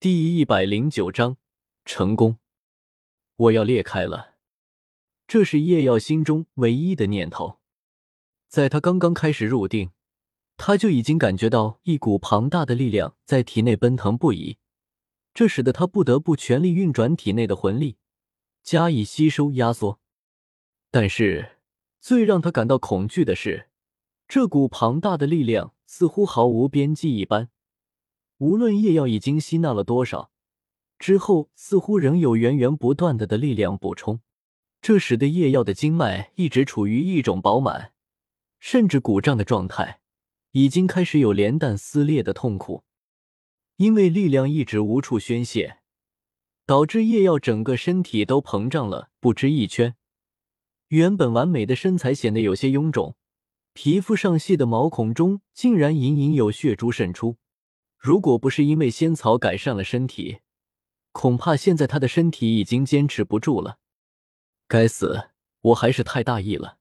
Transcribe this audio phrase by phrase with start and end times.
[0.00, 1.36] 第一百零九章
[1.84, 2.38] 成功！
[3.36, 4.36] 我要裂开了，
[5.28, 7.58] 这是叶耀心中唯一的念头。
[8.48, 9.90] 在他刚刚开始入定，
[10.56, 14.56] 他就已经感觉到一股庞大的力量在体内奔腾不已，
[15.34, 17.98] 这使得他不得不全力运转体内的魂力，
[18.62, 20.00] 加以吸收压缩。
[20.90, 21.58] 但是，
[22.00, 23.68] 最让他感到恐惧的是，
[24.26, 27.50] 这股庞大的力量似乎毫无边际一般。
[28.40, 30.30] 无论叶耀已经吸纳了多少，
[30.98, 34.20] 之后似乎仍有源源不断的的力量补充，
[34.80, 37.92] 这使得叶耀的经脉一直处于一种饱满，
[38.58, 40.00] 甚至鼓胀的状态，
[40.52, 42.84] 已经开始有连弹撕裂的痛苦。
[43.76, 45.80] 因为力量一直无处宣泄，
[46.64, 49.96] 导致叶耀整个身体都膨胀了不止一圈，
[50.88, 53.16] 原本完美的身材显得有些臃肿，
[53.74, 57.36] 皮肤上细的毛孔中竟然隐隐有血珠渗出。
[58.00, 60.38] 如果不是因为仙草改善了身体，
[61.12, 63.78] 恐怕现在他的身体已经坚持不住了。
[64.66, 65.28] 该死，
[65.60, 66.78] 我还是太大意了。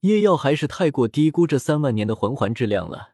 [0.00, 3.10] 叶耀还是太过低估这三万年的魂环质量了，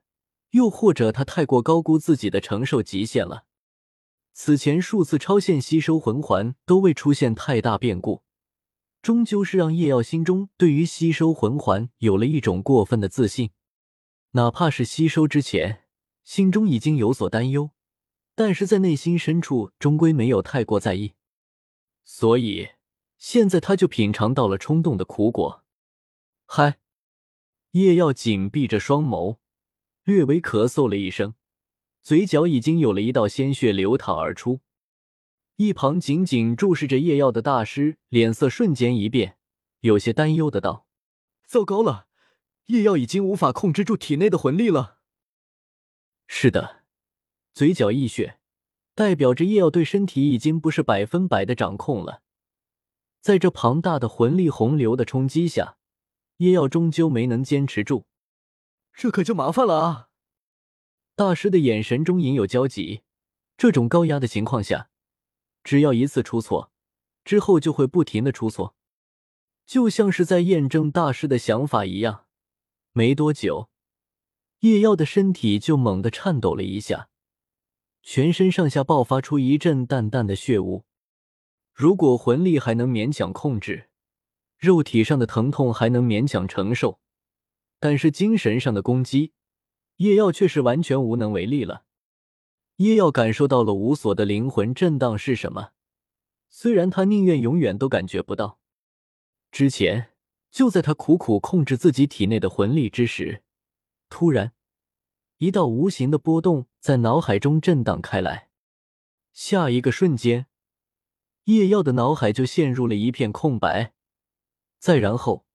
[0.52, 3.44] 又或者他太过高估自己的承受极限了。
[4.32, 8.22] 此前数次超限吸收魂环都未出现太大变故，
[9.02, 13.50] 终究是让叶耀心中对于吸收魂环有了一种过分的自信，
[14.30, 15.82] 哪怕是吸收之前。
[16.22, 17.70] 心中已经有所担忧，
[18.34, 21.14] 但是在内心深处终归没有太过在意，
[22.04, 22.68] 所以
[23.18, 25.64] 现在他就品尝到了冲动的苦果。
[26.46, 26.78] 嗨，
[27.72, 29.38] 叶耀紧闭着双眸，
[30.04, 31.34] 略微咳嗽了一声，
[32.02, 34.60] 嘴角已经有了一道鲜血流淌而出。
[35.56, 39.36] 一旁紧紧注视着叶耀的大师脸色瞬间一变，
[39.80, 40.86] 有些担忧的道
[41.46, 42.06] ：“糟糕了，
[42.66, 44.99] 叶耀已经无法控制住体内的魂力了。”
[46.32, 46.84] 是的，
[47.52, 48.38] 嘴角溢血，
[48.94, 52.22] 代表着叶耀对身体已经不是百分百的掌控了。
[53.20, 55.76] 在这庞大的魂力洪流的冲击下，
[56.36, 58.04] 叶耀终究没能坚持住，
[58.94, 60.08] 这可就麻烦了啊！
[61.16, 63.02] 大师的眼神中隐有焦急。
[63.58, 64.88] 这种高压的情况下，
[65.64, 66.70] 只要一次出错，
[67.24, 68.76] 之后就会不停的出错，
[69.66, 72.26] 就像是在验证大师的想法一样。
[72.92, 73.69] 没多久。
[74.60, 77.08] 叶耀的身体就猛地颤抖了一下，
[78.02, 80.84] 全身上下爆发出一阵淡淡的血雾。
[81.72, 83.88] 如果魂力还能勉强控制，
[84.58, 87.00] 肉体上的疼痛还能勉强承受，
[87.78, 89.32] 但是精神上的攻击，
[89.96, 91.84] 叶耀却是完全无能为力了。
[92.76, 95.70] 叶耀感受到了无所的灵魂震荡是什么，
[96.50, 98.58] 虽然他宁愿永远都感觉不到。
[99.50, 100.10] 之前
[100.50, 103.42] 就在他苦苦控制自己体内的魂力之时。
[104.10, 104.52] 突然，
[105.38, 108.50] 一道无形的波动在脑海中震荡开来。
[109.32, 110.46] 下一个瞬间，
[111.44, 113.94] 叶耀的脑海就陷入了一片空白。
[114.78, 115.46] 再然后，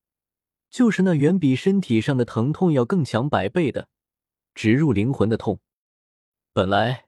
[0.70, 3.88] 就是那远比身体上的疼痛要更强百倍的
[4.54, 5.60] 植入灵魂的痛。
[6.52, 7.06] 本来，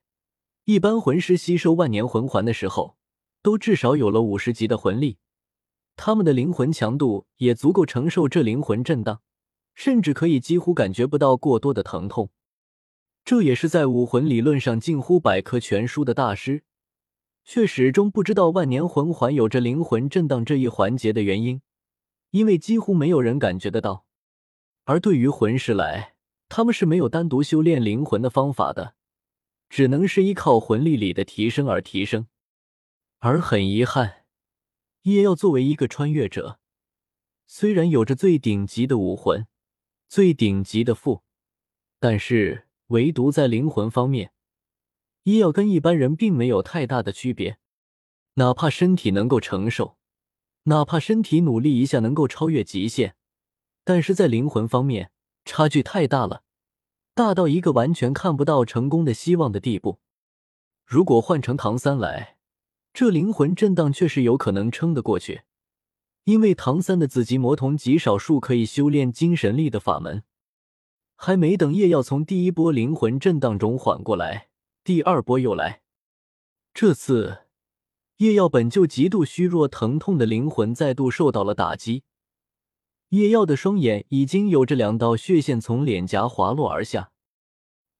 [0.64, 2.98] 一般魂师吸收万年魂环的时候，
[3.40, 5.18] 都至少有了五十级的魂力，
[5.96, 9.22] 他们的灵魂强度也足够承受这灵魂震荡。
[9.78, 12.30] 甚至可以几乎感觉不到过多的疼痛，
[13.24, 16.64] 这也是在武魂理论上近乎百科全书的大师，
[17.44, 21.62] 却始终不知道万年魂环有着灵魂震荡这一环节的原因，
[22.30, 24.04] 因为几乎没有人感觉得到。
[24.82, 26.16] 而对于魂师来，
[26.48, 28.96] 他们是没有单独修炼灵魂的方法的，
[29.68, 32.26] 只能是依靠魂力里的提升而提升。
[33.20, 34.24] 而很遗憾，
[35.02, 36.58] 叶耀作为一个穿越者，
[37.46, 39.46] 虽然有着最顶级的武魂。
[40.08, 41.22] 最顶级的富，
[42.00, 44.32] 但是唯独在灵魂方面，
[45.24, 47.58] 医药跟一般人并没有太大的区别。
[48.34, 49.98] 哪怕身体能够承受，
[50.64, 53.16] 哪怕身体努力一下能够超越极限，
[53.84, 55.10] 但是在灵魂方面
[55.44, 56.42] 差距太大了，
[57.14, 59.98] 大到一个完全看不到成功的希望的地步。
[60.86, 62.38] 如果换成唐三来，
[62.94, 65.42] 这灵魂震荡却是有可能撑得过去。
[66.28, 70.24] 因为唐三的紫极魔瞳极少数可以修炼精神力的法门，
[71.16, 74.50] 还没等叶耀从第一波灵魂震荡中缓过来，
[74.84, 75.80] 第二波又来。
[76.74, 77.44] 这次
[78.18, 82.02] 叶耀本就极度虚弱、疼痛的灵魂再度受到了打击，
[83.08, 87.10] 叶耀的双眼已经有着两道血线从脸颊滑落而下。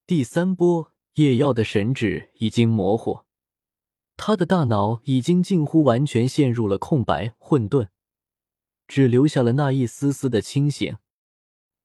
[0.06, 3.20] 第三波，叶耀的神智已经模糊，
[4.19, 7.88] 他的大脑已经近乎完全陷入了空白、混沌。
[8.88, 10.96] 只留下了那一丝丝的清醒，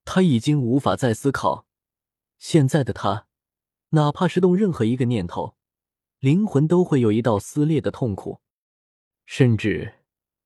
[0.05, 1.67] 他已经无法再思考。
[2.39, 3.27] 现在的他，
[3.89, 5.55] 哪怕是动任何一个念头，
[6.19, 8.39] 灵魂都会有一道撕裂的痛苦。
[9.25, 9.95] 甚至，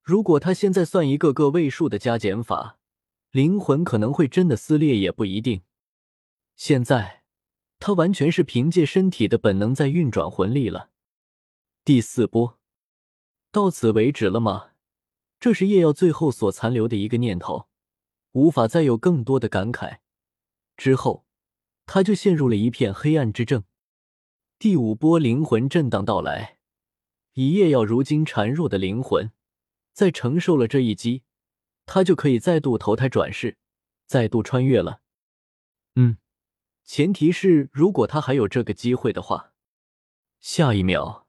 [0.02, 2.80] 如果他现在算一个个位数的加减法，
[3.32, 5.62] 灵魂可能会真的撕裂也不一定。
[6.56, 7.24] 现在，
[7.80, 10.90] 他完全是凭借身体的本能在运转魂力了。
[11.84, 12.58] 第四波，
[13.52, 14.72] 到此为止了吗？
[15.40, 17.68] 这是叶耀最后所残留的一个念头，
[18.32, 20.00] 无法再有更多的感慨。
[20.76, 21.26] 之后，
[21.86, 23.64] 他就陷入了一片黑暗之中。
[24.58, 26.58] 第五波灵魂震荡到来，
[27.34, 29.32] 以叶耀如今孱弱的灵魂，
[29.94, 31.22] 在承受了这一击，
[31.86, 33.58] 他就可以再度投胎转世，
[34.08, 35.02] 再度穿越了。
[35.96, 36.18] 嗯，
[36.84, 39.54] 前提是如果他还有这个机会的话。
[40.40, 41.28] 下一秒，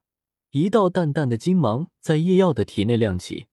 [0.52, 3.47] 一道淡淡的金芒在叶耀的体内亮起。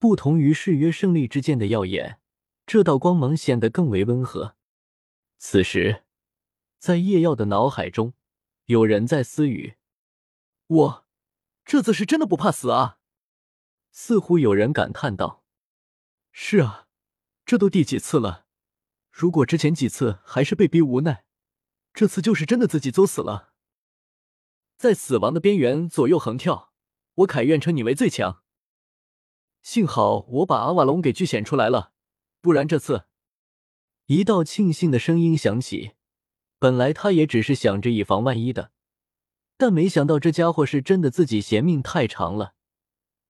[0.00, 2.18] 不同于誓约胜利之剑的耀眼，
[2.64, 4.56] 这道光芒显得更为温和。
[5.36, 6.04] 此时，
[6.78, 8.14] 在叶耀的脑海中，
[8.64, 9.76] 有人在私语
[10.68, 11.06] ：“我
[11.66, 12.98] 这次是真的不怕死啊！”
[13.92, 15.44] 似乎有人感叹道
[16.32, 16.88] ：“是啊，
[17.44, 18.46] 这都第几次了？
[19.10, 21.26] 如果之前几次还是被逼无奈，
[21.92, 23.52] 这次就是真的自己作死了。
[24.78, 26.72] 在死亡的边缘左右横跳，
[27.16, 28.42] 我凯愿称你为最强。”
[29.62, 31.92] 幸好我把阿瓦隆给巨显出来了，
[32.40, 33.04] 不然这次……
[34.06, 35.92] 一道庆幸的声音响起。
[36.58, 38.72] 本来他也只是想着以防万一的，
[39.56, 42.54] 但没想到这家伙是真的自己嫌命太长了。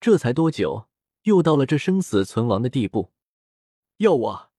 [0.01, 0.89] 这才多久，
[1.23, 3.13] 又到了这生死存亡的地步？
[3.99, 4.51] 要我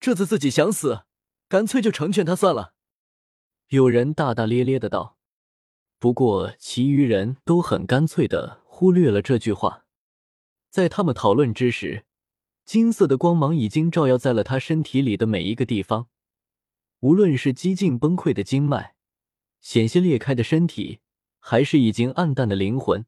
[0.00, 1.04] 这次自己想死，
[1.48, 2.74] 干脆就成全他算了。
[3.68, 5.16] 有人大大咧咧的道。
[5.98, 9.84] 不过其余人都很干脆的忽略了这句话。
[10.70, 12.04] 在他们讨论之时，
[12.64, 16.08] 金色的光芒已经照耀在了他身体里的每一个地方。
[17.00, 18.94] 无论是几近崩溃的经脉、
[19.60, 20.98] 险些裂开的身体，
[21.38, 23.06] 还是已经暗淡的灵魂，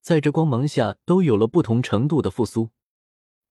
[0.00, 2.70] 在这光芒下都有了不同程度的复苏。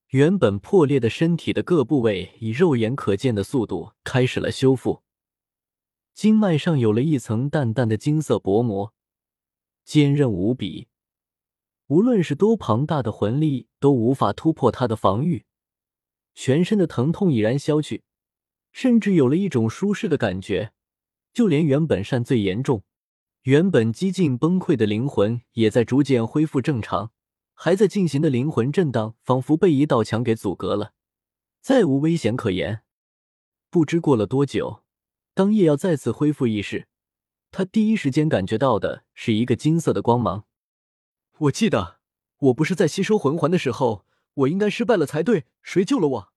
[0.09, 5.01] 原本破裂的身体的各部位以肉眼可见的速度开始了修复，
[6.13, 8.93] 经脉上有了一层淡淡的金色薄膜，
[9.85, 10.88] 坚韧无比。
[11.89, 15.45] 无论是多庞大的魂力，都无法突破他的防御。
[16.35, 18.03] 全身的疼痛已然消去，
[18.71, 20.71] 甚至有了一种舒适的感觉。
[21.33, 22.83] 就连原本善最严重、
[23.43, 27.11] 原本几近崩溃的灵魂，也在逐渐恢复正常。
[27.55, 30.93] 还在进行的灵魂震荡，仿佛被一道墙给阻隔了，
[31.59, 32.83] 再无危险可言。
[33.71, 34.83] 不知过了多久，
[35.33, 36.87] 当叶耀再次恢复意识，
[37.51, 40.45] 他第一时间感觉到的是一个金色的光芒。
[41.43, 42.01] 我记得，
[42.37, 45.45] 我不是在吸收魂环的时候，我应该失败了才对。
[45.61, 46.33] 谁救了我？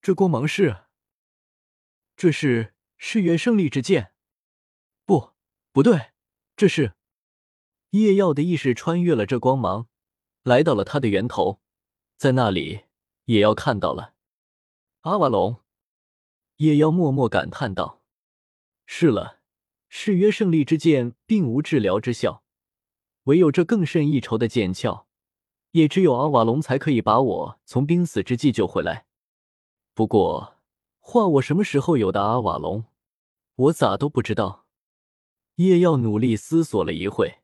[0.00, 0.84] 这光芒是？
[2.14, 4.12] 这是誓约胜利之剑？
[5.04, 5.32] 不，
[5.72, 6.12] 不对，
[6.54, 6.94] 这是
[7.90, 9.88] 夜耀的意识穿越了这光芒，
[10.44, 11.60] 来到了它的源头，
[12.16, 12.84] 在那里，
[13.24, 14.14] 也要看到了
[15.00, 15.60] 阿瓦隆。
[16.58, 18.00] 夜耀默默感叹道
[18.86, 19.40] ：“是了，
[19.88, 22.42] 誓约胜利之剑并无治疗之效。”
[23.24, 25.06] 唯有这更胜一筹的剑鞘，
[25.72, 29.06] 也只有阿瓦隆才可以把我从濒死之际救回来。
[29.94, 30.56] 不过，
[31.00, 32.84] 话我什么时候有的阿瓦隆，
[33.56, 34.66] 我咋都不知道。
[35.56, 37.40] 叶耀努力思索了一会，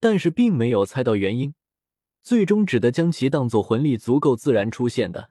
[0.00, 1.54] 但是并没有猜到原因，
[2.22, 5.30] 最终只得将其当做魂力足够自然出现的。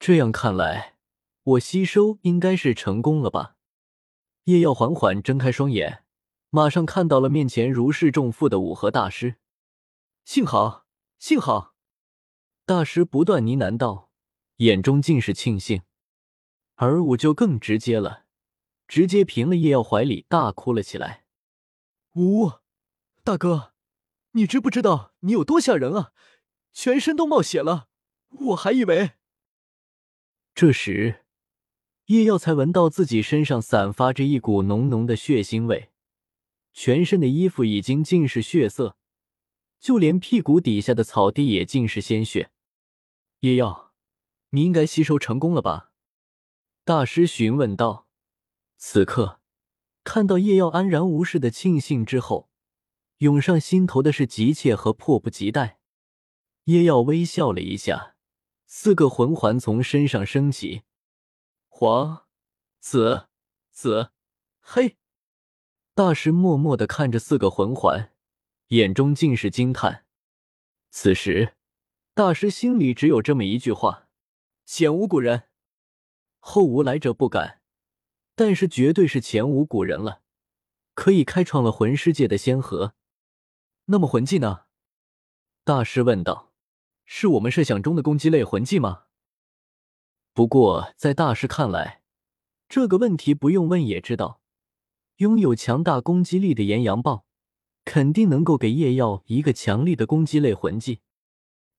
[0.00, 0.96] 这样看来，
[1.42, 3.56] 我吸收应该是成功了吧？
[4.44, 6.04] 叶耀缓缓睁开双眼。
[6.50, 9.36] 马上看到了面前如释重负的五河大师，
[10.24, 10.86] 幸好，
[11.18, 11.74] 幸好！
[12.64, 14.10] 大师不断呢喃道，
[14.56, 15.82] 眼中尽是庆幸。
[16.76, 18.24] 而我就更直接了，
[18.86, 21.26] 直接平了叶耀怀里，大哭了起来。
[22.14, 22.52] 呜，
[23.22, 23.74] 大哥，
[24.32, 26.12] 你知不知道你有多吓人啊？
[26.72, 27.88] 全身都冒血了，
[28.28, 29.12] 我还以为……
[30.54, 31.26] 这时，
[32.06, 35.90] 叶耀才闻到自己身上散发着一股浓浓的血腥味。
[36.80, 38.96] 全身的衣服已经尽是血色，
[39.80, 42.52] 就连屁股底下的草地也尽是鲜血。
[43.40, 43.92] 叶耀，
[44.50, 45.90] 你应该吸收成功了吧？
[46.84, 48.06] 大师询问道。
[48.76, 49.40] 此刻
[50.04, 52.48] 看到叶耀安然无事的庆幸之后，
[53.16, 55.80] 涌上心头的是急切和迫不及待。
[56.66, 58.14] 叶耀微笑了一下，
[58.66, 60.82] 四个魂环从身上升起，
[61.66, 62.24] 黄、
[62.78, 63.26] 紫、
[63.72, 64.12] 紫、
[64.60, 64.96] 黑。
[65.98, 68.12] 大师默默的看着四个魂环，
[68.68, 70.04] 眼中尽是惊叹。
[70.90, 71.56] 此时，
[72.14, 74.06] 大师心里只有这么一句话：
[74.64, 75.48] 前无古人，
[76.38, 77.62] 后无来者不敢。
[78.36, 80.22] 但是绝对是前无古人了。
[80.94, 82.94] 可以开创了魂师界的先河。
[83.86, 84.66] 那么魂技呢？
[85.64, 86.52] 大师问道
[87.06, 89.06] ：“是我们设想中的攻击类魂技吗？”
[90.32, 92.04] 不过，在大师看来，
[92.68, 94.40] 这个问题不用问也知道，
[95.18, 97.24] 拥有强大攻击力的炎阳豹，
[97.84, 101.00] 肯定能够给叶耀一个强力的攻击类魂技。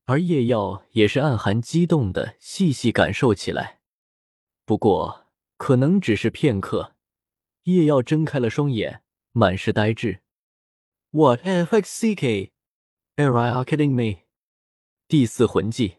[0.05, 3.79] 而叶耀也是暗含激动的细细感受起来。
[4.65, 6.96] 不过，可能只是片刻，
[7.63, 10.19] 叶耀睁开了双眼，满是呆滞。
[11.12, 12.51] What f x c k?
[13.15, 14.24] Are you kidding me?
[15.08, 15.99] 第四魂技，